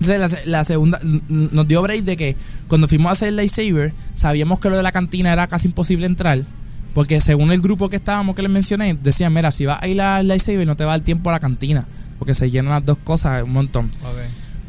[0.00, 2.36] Entonces la, se- la segunda nos dio break de que
[2.68, 6.06] cuando fuimos a hacer el lightsaber, sabíamos que lo de la cantina era casi imposible
[6.06, 6.40] entrar.
[6.94, 10.00] Porque según el grupo que estábamos que les mencioné, decían, mira, si vas a ir
[10.00, 11.86] al lightsaber no te va a dar tiempo a la cantina.
[12.18, 13.86] Porque se llenan las dos cosas un montón.
[14.02, 14.18] Ok.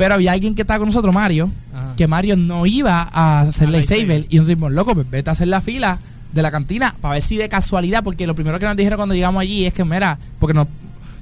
[0.02, 1.94] Pero había alguien que estaba con nosotros, Mario, Ajá.
[1.96, 4.08] que Mario no iba a hacer Al lightsaber.
[4.08, 4.26] lightsaber.
[4.34, 6.00] Y nosotros dijimos, loco, pues vete a hacer la fila
[6.34, 9.14] de la cantina para ver si de casualidad, porque lo primero que nos dijeron cuando
[9.14, 10.66] llegamos allí es que, mira, porque nos,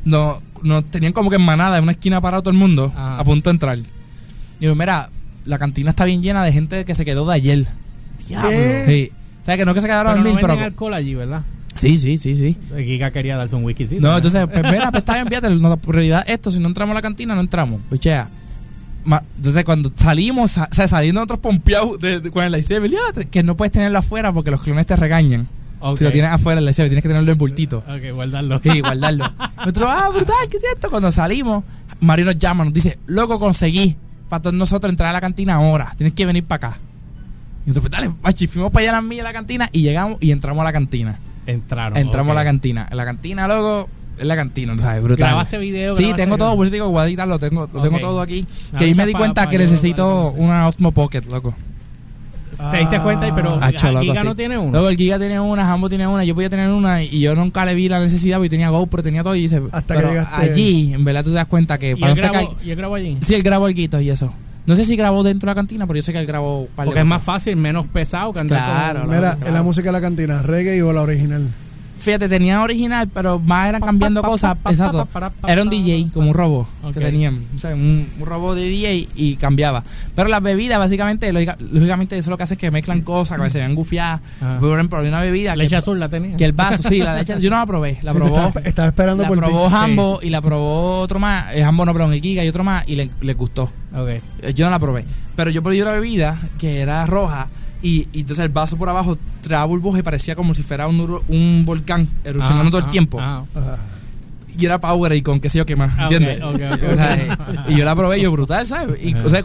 [0.05, 3.19] nos, nos tenían como que en manada en una esquina parado todo el mundo Ajá.
[3.19, 3.77] a punto de entrar.
[3.77, 3.85] Y
[4.61, 5.09] yo, mira,
[5.43, 7.67] la cantina está bien llena de gente que se quedó de ayer.
[8.29, 8.49] Diablo.
[8.87, 9.11] Sí.
[9.41, 10.67] O sea, que no que se quedaron a Pero no dormir, venden pero...
[10.67, 11.41] alcohol allí, ¿verdad?
[11.75, 12.55] Sí, sí, sí, sí.
[12.73, 13.97] El Giga quería darse un sí.
[13.99, 16.69] No, entonces, pues mira, pues está bien, fíjate, no, la prioridad es esto, si no
[16.69, 18.29] entramos a la cantina, no entramos, pichea.
[19.37, 23.23] Entonces, cuando salimos, sa- o sea, saliendo nosotros pompeados de, de- con el lightsaber, ya,
[23.29, 25.47] que no puedes tenerlo afuera porque los clones te regañan.
[25.97, 27.77] Si lo tienes afuera el lightsaber, tienes que tenerlo en bultito.
[27.79, 28.59] Ok, guardarlo.
[28.63, 29.25] Y guardarlo.
[29.57, 30.89] Nosotros, ah, brutal, ¿qué es esto?
[30.89, 31.63] Cuando salimos,
[32.01, 33.95] Mario nos llama, nos dice, loco, conseguí
[34.27, 36.79] para todos nosotros entrar a la cantina ahora, tienes que venir para acá.
[37.65, 39.81] Y nosotros, pues dale, machi, fuimos para allá a la mía a la cantina y
[39.81, 41.17] llegamos y entramos a la cantina.
[41.47, 41.97] Entraron.
[41.97, 42.87] Entramos a la cantina.
[42.91, 45.01] En la cantina, luego, es la cantina, ¿no ¿sabes?
[45.01, 45.27] Brutal.
[45.29, 45.95] ¿Grabaste video?
[45.95, 46.47] Sí, ¿Grabaste tengo video?
[46.47, 48.45] todo, por eso digo, voy a editarlo, tengo, lo tengo todo aquí.
[48.73, 51.55] Ah, Que ahí me di cuenta pa- que necesito una Osmo Pocket, loco.
[52.71, 54.27] Te diste cuenta, y- pero el Giga sí.
[54.27, 54.71] no tiene uno.
[54.71, 57.63] Luego el Giga tiene una, Jambo tiene una, yo podía tener una y yo nunca
[57.63, 60.93] le vi la necesidad porque tenía GoPro, tenía todo y dice, Hasta que llegaste- allí,
[60.93, 62.75] en verdad tú te das cuenta que ¿Y para él no grabó, cal- y él
[62.75, 63.15] grabó allí?
[63.21, 64.33] Sí, él grabó el guito y eso.
[64.65, 66.67] No sé si grabó dentro de la cantina, pero yo sé que él grabó un
[66.67, 69.47] par de Porque es más fácil, menos pesado que andar Claro, con- Mira, claro.
[69.47, 71.47] en la música de la cantina, reggae o la original.
[71.99, 74.55] Fíjate, tenían original, pero más eran cambiando cosas.
[74.69, 75.07] Exacto.
[75.47, 76.93] Era un DJ, como un robot Ok.
[76.93, 77.43] que tenían.
[77.55, 79.83] O sea, un, un robot de DJ y cambiaba.
[80.15, 83.49] Pero las bebidas, básicamente, lógica- lógicamente, eso lo que hace es que mezclan cosas, que
[83.49, 84.21] se ven gufiadas.
[84.41, 84.59] Ajá.
[84.59, 86.37] Por ejemplo, una bebida Leche que, azul la tenía.
[86.37, 87.39] que el vaso, sí, la leche.
[87.39, 88.37] Yo no la probé, la Sí, probó.
[88.47, 89.43] estaba, estaba esperando La por ti.
[89.43, 89.75] probó Sí.
[89.75, 91.53] Hambo y la probó otro más.
[91.53, 93.63] Eh, Hambo no, perdón, el Giga y otro más y le, le gustó.
[93.93, 94.07] Ok.
[94.41, 95.05] Eh, Yo no la probé.
[95.35, 97.49] Pero yo probé una bebida que era roja
[97.81, 101.21] y, y entonces el vaso por abajo traía burbujas y parecía como si fuera un,
[101.27, 103.19] un volcán erupcionando Ajá, todo el tiempo.
[103.19, 103.43] ajá.
[103.55, 103.77] Ajá.
[104.57, 106.41] Y era Power y con qué sé yo qué más, Ah, ¿entiendes?
[106.43, 107.37] ok, ok, O sea,
[107.69, 108.99] y yo la probé y yo brutal, ¿sabes?
[109.01, 109.43] Y, o sea,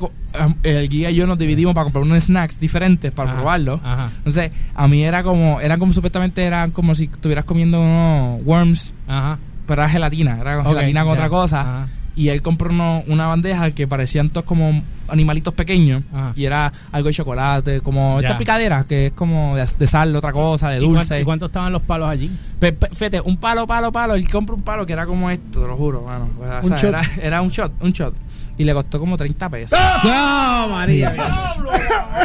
[0.63, 3.81] el guía y yo nos dividimos para comprar unos snacks diferentes para Ajá, probarlo.
[3.85, 4.09] Ajá.
[4.17, 8.95] Entonces, a mí era como, eran como supuestamente eran como si estuvieras comiendo unos worms,
[9.07, 9.39] Ajá.
[9.67, 11.13] pero era gelatina, era gelatina con ya.
[11.13, 11.87] otra cosa.
[12.17, 16.03] Y él compró uno- una bandeja que parecían todos como animalitos pequeños.
[16.13, 16.33] Ajá.
[16.37, 18.29] Y era algo de chocolate, como Ya.
[18.29, 21.21] esta picadera, que es como de, de sal, otra cosa, de ¿Y cuánto, dulce.
[21.21, 22.31] y cuánto estaban los palos allí?
[22.61, 24.15] Pe- pe- Fíjate, un palo, palo, palo.
[24.15, 26.31] Él compra un palo que era como esto, te lo juro, mano.
[26.63, 26.89] O sea.
[26.89, 28.15] Era, era un shot, un shot.
[28.57, 29.77] Y le costó como 30 pesos.
[30.05, 31.13] ¡No, María!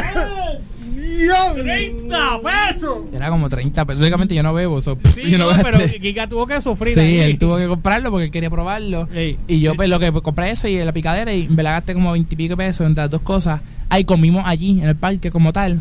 [1.28, 2.98] ¡30 pesos!
[3.12, 4.00] Era como 30 pesos.
[4.00, 4.80] Lógicamente yo no bebo.
[4.80, 7.18] so, Sí, yo no pero Giga tuvo que sufrir Sí, ahí.
[7.18, 9.08] él tuvo que comprarlo porque él quería probarlo.
[9.14, 9.38] Ey.
[9.48, 11.94] Y yo, pues, lo que pues, compré eso y la picadera y me la gasté
[11.94, 13.60] como 20 y pico pesos entre las dos cosas.
[13.88, 15.80] Ahí comimos allí, en el parque, como tal.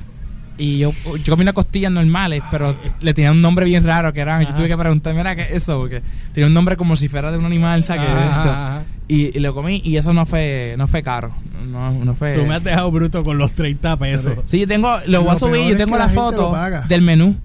[0.60, 0.92] Y yo,
[1.24, 4.44] yo comí unas costillas normales, pero le tenía un nombre bien raro que era.
[4.44, 5.80] Yo tuve que preguntar, mira, ¿qué es eso?
[5.80, 6.02] Porque
[6.34, 8.10] tenía un nombre como si fuera de un animal, ¿sabes?
[8.10, 8.50] Ajá, esto?
[8.50, 8.84] ajá.
[9.08, 11.32] Y, y lo comí y eso no fue no fue caro.
[11.68, 12.36] No, no fue.
[12.36, 14.34] Tú me has dejado bruto con los 30 pesos.
[14.46, 16.54] Sí, yo tengo, lo voy a subir, yo es tengo que la, foto
[16.88, 17.36] del menú.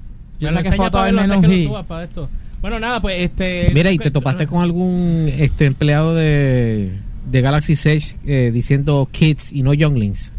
[0.40, 1.40] Yo Me saqué foto del menú.
[1.40, 2.28] que lo subas para esto.
[2.60, 3.70] Bueno, nada, pues este...
[3.74, 6.98] Mira, ¿y te topaste con algún este empleado de,
[7.30, 10.32] de Galaxy Sage eh, diciendo kids y no younglings?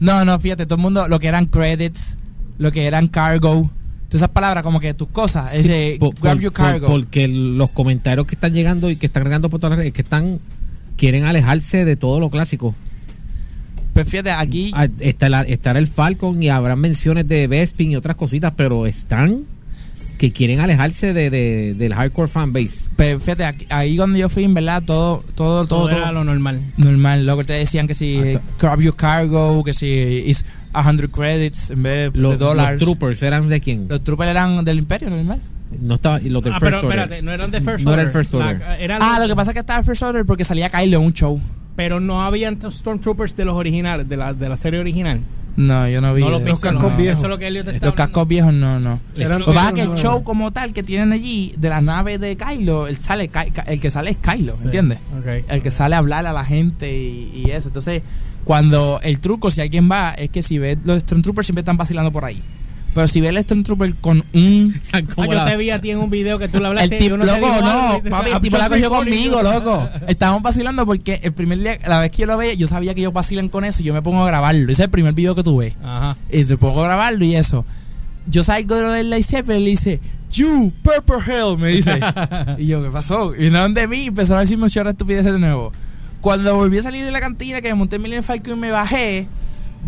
[0.00, 2.18] No, no, fíjate, todo el mundo, lo que eran credits,
[2.58, 3.70] lo que eran cargo,
[4.08, 6.86] todas esas palabras como que tus cosas, ese Por- grab por- your por- cargo.
[6.88, 10.02] porque los comentarios que están llegando y que están regando por todas las redes que
[10.02, 10.38] están
[10.96, 12.74] quieren alejarse de todo lo clásico.
[13.94, 18.52] Pues fíjate, aquí, Ah, estará el Falcon y habrá menciones de Bespin y otras cositas,
[18.54, 19.44] pero están
[20.18, 22.88] que quieren alejarse de, de- del hardcore fanbase.
[22.96, 26.12] pues fíjate, aquí- ahí donde yo fui, en verdad, todo, todo, todo, Todo todo, era
[26.12, 26.60] lo normal.
[26.76, 27.26] normal.
[27.26, 31.70] Lo que te decían que si Hasta- grab your cargo, que si is 100 credits
[31.70, 32.80] en vez de Los, los dólares.
[32.80, 33.86] troopers eran de quién?
[33.88, 35.40] Los troopers eran del imperio, normal.
[35.80, 36.98] No estaba y los del Ah, First pero Order.
[37.00, 38.00] espérate, no eran de First No Order.
[38.06, 38.58] era el First Order.
[38.60, 40.98] La- eran Ah, los- lo que pasa es que estaba First Order porque salía Kylo
[40.98, 41.40] en un show.
[41.74, 45.20] Pero no habían Stormtroopers de los originales, de la, de la serie original.
[45.56, 46.22] No, yo no vi.
[46.22, 46.96] No los cascos no.
[46.96, 47.18] viejos.
[47.18, 49.00] Eso es lo que Elliot está Los cascos viejos no, no.
[49.16, 51.68] Eran Lo que todos pasa es que el show como tal que tienen allí, de
[51.68, 53.30] la nave de Kylo, el, sale,
[53.66, 54.98] el que sale es Kylo, ¿entiendes?
[55.18, 55.44] Ok.
[55.48, 57.68] El que sale a hablar a la gente y, y eso.
[57.68, 58.02] Entonces,
[58.44, 62.12] cuando el truco, si alguien va, es que si ves los Stormtroopers siempre están vacilando
[62.12, 62.40] por ahí.
[62.96, 64.80] Pero si ves el Stormtrooper con un...
[64.94, 66.66] Ah, Como yo la- te vi a ti en un video que tú le El
[66.66, 66.96] hablaste.
[66.96, 69.48] y tipo, loco, no, papi, el tipo la cogió conmigo, you.
[69.52, 69.86] loco.
[70.08, 73.00] Estábamos vacilando porque el primer día, la vez que yo lo veía, yo sabía que
[73.00, 74.62] ellos vacilan con eso y yo me pongo a grabarlo.
[74.64, 75.76] Ese es el primer video que tuve.
[75.84, 76.16] Ajá.
[76.30, 77.66] Y te pongo a grabarlo y eso.
[78.28, 80.00] Yo salgo de lo del lightsaber y le dice,
[80.32, 82.00] You, Purple Hell, me dice.
[82.58, 83.36] y yo, ¿qué pasó?
[83.36, 85.70] Y no de mí, empezaron a decirme chorra estupideces de nuevo.
[86.22, 88.70] Cuando volví a salir de la cantina, que me monté en Millennium Falcon y me
[88.70, 89.28] bajé,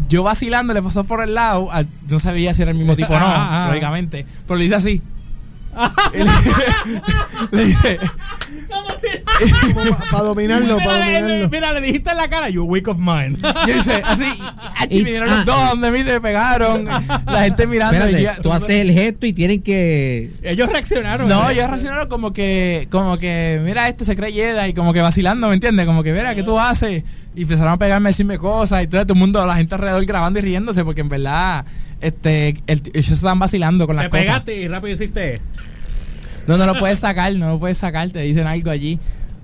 [0.08, 1.70] yo vacilando, le pasó por el lado.
[1.72, 3.68] al- no sabía si era el mismo tipo o no, Ah, ah.
[3.68, 4.26] lógicamente.
[4.46, 5.02] Pero le hice así.
[6.12, 6.24] Le,
[7.52, 8.00] le dice,
[10.10, 11.48] Para dominarlo, para Mira, le, le- dominarlo.
[11.50, 13.38] mira, le dijiste en la cara, you weak of mind.
[13.66, 14.24] yo hice así.
[14.90, 15.36] Y, Y- vinieron ah.
[15.36, 16.84] los dos donde mí se pegaron.
[16.84, 18.04] La gente mirando.
[18.42, 21.28] Tú haces el gesto y tienen que Ellos reaccionaron.
[21.28, 25.00] No, yo reaccionaron como que, como que, mira, este se cree Jedi, y como que
[25.00, 25.86] vacilando, ¿me entiendes?
[25.86, 27.02] Como que, mira, ¿qué tú haces?
[27.34, 30.04] Y empezaron a pegarme, a decirme cosas, y todo, todo el mundo, la gente alrededor
[30.06, 31.64] grabando y riéndose, porque en verdad,
[32.00, 34.24] este, el- ellos estaban vacilando con las Te cosas.
[34.26, 35.40] pegaste y rápido hiciste.
[36.48, 38.98] No, no lo puedes sacar, no lo puedes sacar, te dicen algo allí.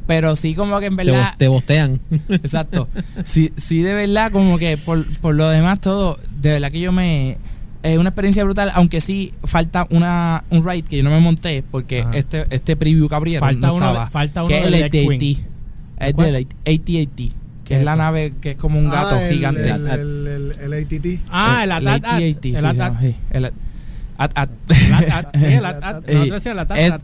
[0.07, 1.35] Pero sí, como que en verdad.
[1.39, 1.99] te bostean.
[2.29, 2.89] Exacto.
[3.23, 6.91] Sí, sí, de verdad, como que por, por lo demás, todo, de verdad que yo
[6.93, 7.39] me.
[7.83, 11.63] Es una experiencia brutal, aunque sí falta una un ride que yo no me monté,
[11.71, 12.11] porque Ajá.
[12.15, 14.11] este este preview que abrieron Falta no uno de- estaba.
[14.11, 14.75] falta uno que es el.
[14.75, 16.17] AT-AT.
[16.17, 17.33] Del AT-AT, que
[17.65, 19.71] ¿Qué es es la nave que es como un gato Ah, el- gigante.
[19.71, 21.21] El, el, el, el ATT.
[21.31, 21.79] Ah, el el
[22.43, 22.61] sí, El
[23.01, 23.53] sí, el El.
[23.53, 23.55] Sí,
[24.19, 25.65] el
[26.77, 26.95] el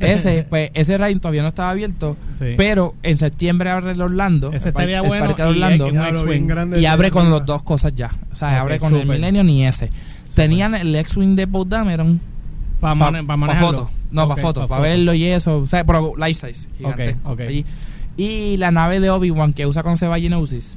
[0.00, 2.54] ese, pues, ese ride todavía no estaba abierto, Sí.
[2.56, 4.48] pero en septiembre abre el Orlando.
[4.52, 5.26] Ese el estaría el bueno.
[5.26, 6.78] parque de y Orlando.
[6.78, 8.10] Y abre con las dos cosas ya.
[8.32, 9.16] O sea, abre con el súper.
[9.18, 9.90] Millennium y ese.
[10.34, 12.20] Tenían el X-Wing de Poe Dameron
[12.80, 13.88] Para para pa fotos.
[14.10, 14.90] No, para Ok, fotos, pa' para fotos.
[14.90, 15.58] verlo y eso.
[15.58, 16.68] O sea, pero life size.
[16.78, 17.32] Gigantesco.
[17.32, 17.40] ok.
[17.40, 17.64] allí.
[18.16, 20.76] Y la nave de Obi-Wan que usa con se va Genosis.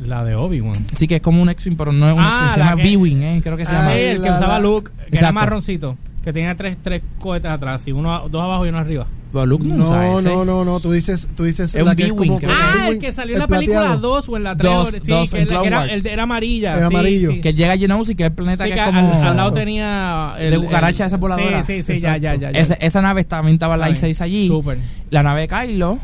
[0.00, 0.84] La de Obi-Wan.
[0.92, 2.52] Así que es como un X-Wing, pero no es un Ah, X-Wing.
[2.54, 3.40] Se la llama B-Wing, ¿eh?
[3.42, 3.92] creo que se Ah, llama.
[3.92, 5.34] Sí, el que la- usaba Luke, que era Exacto.
[5.34, 5.96] marroncito.
[6.24, 9.06] Que tenía tres, tres cohetes atrás, y uno, a- dos abajo y uno arriba.
[9.32, 10.80] Pero Luke no, No, no, no, no.
[10.80, 12.72] Tú dices, tú dices Es la un que es B-Wing, como creo que- que Ah,
[12.82, 14.00] B-Wing, el que salió en la el película plateado.
[14.00, 14.72] 2 o en la 3.
[14.72, 15.92] Dos, sí, dos, que, en era, Wars.
[15.92, 16.76] el de- era amarilla.
[16.76, 17.32] Era sí, amarillo.
[17.32, 17.40] sí.
[17.40, 19.12] Que llega Genosee, que es el planeta Sí, que que es al, como...
[19.22, 20.34] al lado tenía.
[20.38, 21.62] El, De cucaracha el- esa voladora.
[21.64, 22.50] Sí, sí, sí, ya, ya, ya.
[22.52, 22.58] ya.
[22.58, 24.10] Esa, esa nave también estaba en la Está bien.
[24.16, 24.48] I-6 allí.
[24.48, 24.78] Súper.
[25.10, 25.98] La nave de Kylo.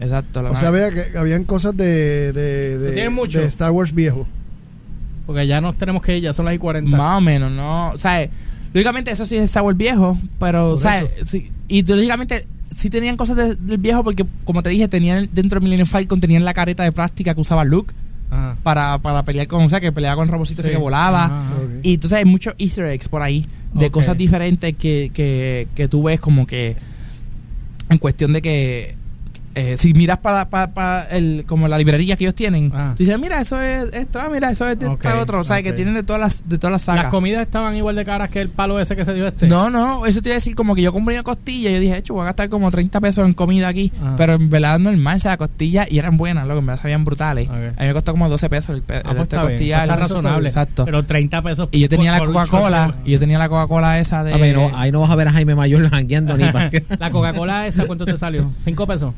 [0.00, 0.42] Exacto.
[0.42, 3.38] La O sea, vea que habían cosas de, de, de, ¿Tienes mucho?
[3.40, 4.26] de Star Wars viejo.
[5.26, 6.96] Porque ya nos tenemos que ir, ya son las y 40.
[6.96, 7.90] Más o menos, ¿no?
[7.90, 8.28] O sea,
[8.74, 12.90] lógicamente eso sí es Star Wars viejo, pero, Por o sea, sí, y lógicamente sí
[12.90, 16.44] tenían cosas de- del viejo porque, como te dije, tenían dentro de Millennium Falcon, tenían
[16.44, 17.94] la careta de plástica que usaba Luke
[18.30, 18.56] Ajá.
[18.64, 20.70] para, para pelear con, o sea, que peleaba con robocitos Sí.
[20.72, 21.26] que volaba.
[21.26, 21.52] Ajá.
[21.82, 26.02] Y entonces hay muchos easter eggs por ahí de cosas diferentes que, que, que tú
[26.02, 26.76] ves como que
[27.88, 28.96] en cuestión de que
[29.54, 32.94] eh, si miras para, para, para el, como la librería que ellos tienen, Ah.
[32.96, 35.44] tú dices, mira, eso es esto, ah, mira, eso es de Ok, tal otro, o
[35.44, 37.04] sea, que tienen de todas las, de todas las sagas.
[37.04, 39.46] Las comidas estaban igual de caras que el palo ese que se dio este.
[39.48, 41.80] No, no, eso te iba a decir como que yo compré una costilla y yo
[41.80, 44.16] dije, hecho, voy a gastar como 30 pesos en comida aquí, Ajá.
[44.16, 47.48] pero en verdad normal, o sea, costilla y eran buenas, lo que me sabían brutales.
[47.50, 49.52] A mí me costó como 12 pesos el, pe- Ah, el pues este está bien,
[49.56, 49.82] costillar.
[49.84, 50.48] está razonable.
[50.48, 50.84] Exacto.
[50.84, 51.68] Pero 30 pesos.
[51.72, 54.32] Y yo tenía la por- Coca-Cola, y yo tenía la Coca-Cola esa de...
[54.32, 57.10] A ver, no, ahí no vas a ver a Jaime Mayor jangueando ni para La
[57.10, 58.50] Coca-Cola esa, ¿cuánto te salió?
[58.64, 59.12] ¿5 pesos?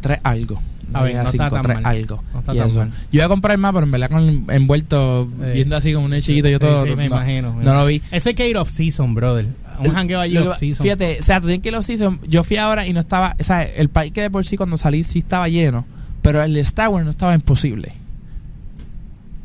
[0.00, 0.60] Tres algo.
[0.94, 1.86] A ver, está cinco, tan tres mal.
[1.86, 2.24] algo.
[2.32, 2.78] No está Y tan eso.
[2.78, 2.90] mal.
[2.90, 5.50] Yo iba a comprar más, pero en verdad con el envuelto, Sí.
[5.54, 6.84] viendo así como un chiquito, yo todo.
[6.84, 7.54] Sí, sí, me no, imagino.
[7.54, 8.00] me no lo vi.
[8.10, 9.46] Eso hay que ir off-season, brother.
[9.80, 10.82] Un jangueo allí Lo que- off-season.
[10.84, 12.20] Fíjate, o sea, tú tienes que ir los season.
[12.26, 13.36] Yo fui ahora y no estaba.
[13.38, 15.84] O sea, el parque de por sí cuando salí sí estaba lleno.
[16.22, 17.92] Pero el Star Wars no estaba imposible.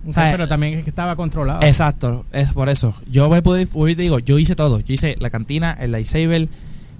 [0.06, 1.62] Ok, o sea, pero también es que estaba controlado.
[1.62, 2.94] Exacto, es por eso.
[3.10, 4.80] Yo me pude, hoy te digo, yo hice todo.
[4.80, 6.50] Yo hice la cantina, el lightsaber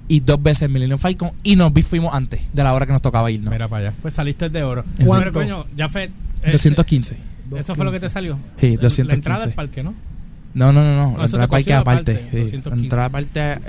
[0.08, 3.02] y dos veces el Millennium Falcon y nos fuimos antes de la hora que nos
[3.02, 3.52] tocaba irnos.
[3.52, 3.96] Mira para allá.
[4.02, 4.84] Pues saliste de oro.
[5.06, 5.32] ¿Cuánto?
[5.32, 6.06] Pero, coño, ya fue.
[6.44, 7.18] eh, 215.
[7.58, 8.38] Eso fue lo que te salió.
[8.60, 9.16] Sí, La- La 215.
[9.16, 9.94] entrada al parque, ¿no?
[10.56, 11.12] No, no, no, no.
[11.14, 12.12] No, La entrada te al parque aparte.
[12.14, 12.38] aparte, sí.
[12.38, 12.70] 215.
[12.78, 13.10] La entrada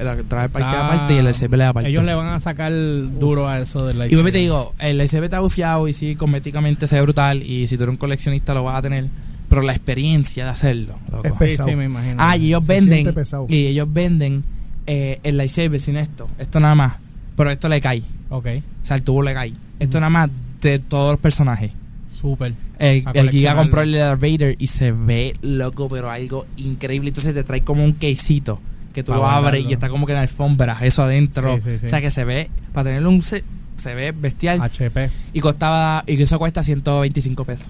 [0.02, 1.88] la al parque Ah, aparte y el es aparte.
[1.88, 4.98] Ellos le van a sacar duro a eso del Y vuelvo y te digo, el
[4.98, 7.42] lightsaber está bufiado y sí, cosméticamente se ve brutal.
[7.42, 9.06] Y si tú eres un coleccionista lo vas a tener.
[9.48, 10.98] Pero la experiencia de hacerlo.
[11.10, 11.26] loco.
[11.26, 11.68] Es Sí, pesado.
[11.68, 12.16] sí, me imagino.
[12.18, 13.14] Ah, y ellos Se venden.
[13.14, 13.46] pesado.
[13.48, 14.44] Y ellos venden
[14.86, 16.28] eh, el lightsaber sin esto.
[16.38, 16.96] Esto nada más.
[17.36, 18.02] Pero esto le cae.
[18.30, 18.46] Ok,
[18.82, 19.52] O sea, el tubo le cae.
[19.80, 21.72] Esto nada más de todos los personajes.
[22.20, 22.54] súper.
[22.78, 27.08] El, el Giga compró el Darth Vader y se ve loco, pero algo increíble.
[27.08, 28.60] Entonces te trae como un quesito
[28.92, 31.56] que tú lo abres y está como que en la alfombra, eso adentro.
[31.56, 31.86] Sí, sí, sí.
[31.86, 33.44] O sea que se ve, para tenerlo un se,
[33.76, 34.60] se ve bestial.
[34.62, 35.10] HP.
[35.32, 37.66] Y costaba, y eso cuesta 125 pesos.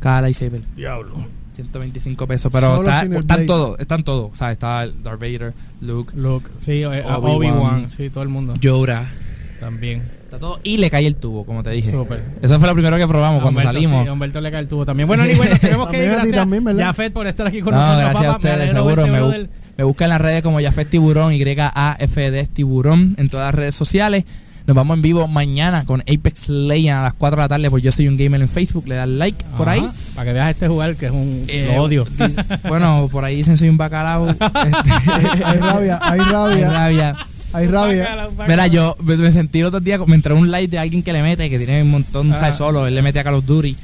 [0.00, 0.62] Cada lightsaber.
[0.74, 1.26] Diablo.
[1.54, 2.50] 125 pesos.
[2.52, 4.30] Pero está- están todos, están todos.
[4.32, 7.14] O sea, está el Darth Vader, Luke, Luke, sí, eh, Obi-Wan.
[7.54, 8.54] Obi-Wan, sí, todo el mundo.
[8.60, 9.04] Yoda.
[9.60, 10.02] También.
[10.24, 10.58] Está todo.
[10.64, 11.90] Y le cae el tubo, como te dije.
[11.90, 12.22] Súper.
[12.40, 14.02] Eso fue lo primero que probamos cuando Humberto, salimos.
[14.02, 15.06] Sí, a Humberto le cae el tubo también.
[15.06, 16.10] Bueno, ni bueno, tenemos que ir.
[16.10, 16.86] Gracias, también, ¿verdad?
[16.86, 18.00] Jafet, por estar aquí con No, nosotros.
[18.02, 18.48] gracias a papá.
[18.48, 19.02] Ustedes, seguro.
[19.06, 19.50] Me, bu- brother.
[19.76, 24.24] me buscan en las redes como Jafet Tiburón, Y-A-F-D Tiburón, en todas las redes sociales.
[24.66, 27.82] Nos vamos en vivo mañana con Apex Legends a las 4 de la tarde, pues
[27.82, 29.86] yo soy un gamer en Facebook, le das like por ahí.
[30.14, 31.44] Para que veas este jugar, que es un.
[31.48, 32.04] Eh, lo odio.
[32.04, 34.28] dice- bueno, por ahí dicen soy un bacalao.
[34.30, 37.16] Este, Hay rabia, hay hay rabia, rabia.
[37.52, 38.02] hay rabia.
[38.04, 38.48] Bácala, bácala.
[38.48, 41.12] Mira, yo me, me sentí el otro día, me entró un live de alguien que
[41.12, 42.38] le mete, que tiene un montón, Ah.
[42.38, 42.56] ¿sabes?
[42.56, 43.76] Solo, él le mete a Call of Duty,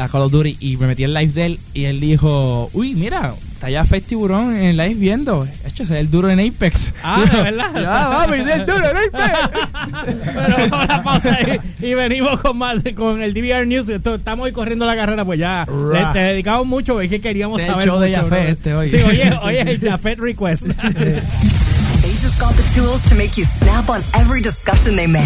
[0.00, 2.70] a Call of Duty, y me metí en el live de él, y él dijo,
[2.72, 3.34] uy, mira,
[3.64, 6.92] está ya Fest Tiburón en el live viendo, hecho, ese es el duro en Apex.
[7.02, 7.70] Ah, Yo, ¿de verdad?
[7.74, 10.32] Ya, vamos, ese es el duro en Apex.
[10.34, 11.38] Pero vamos a la pausa
[11.80, 13.88] y, y venimos con más con el DVR News.
[13.88, 17.72] Estamos hoy corriendo la carrera, pues ya le, te dedicamos mucho, es que queríamos Este
[17.72, 18.90] es el saber de Jafet, este hoy.
[18.90, 20.66] Sí, oye, oye, el Jafet Request.
[20.66, 25.24] They just got the tools to make you snap on every discussion they make.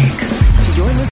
[0.77, 1.07] You're listening.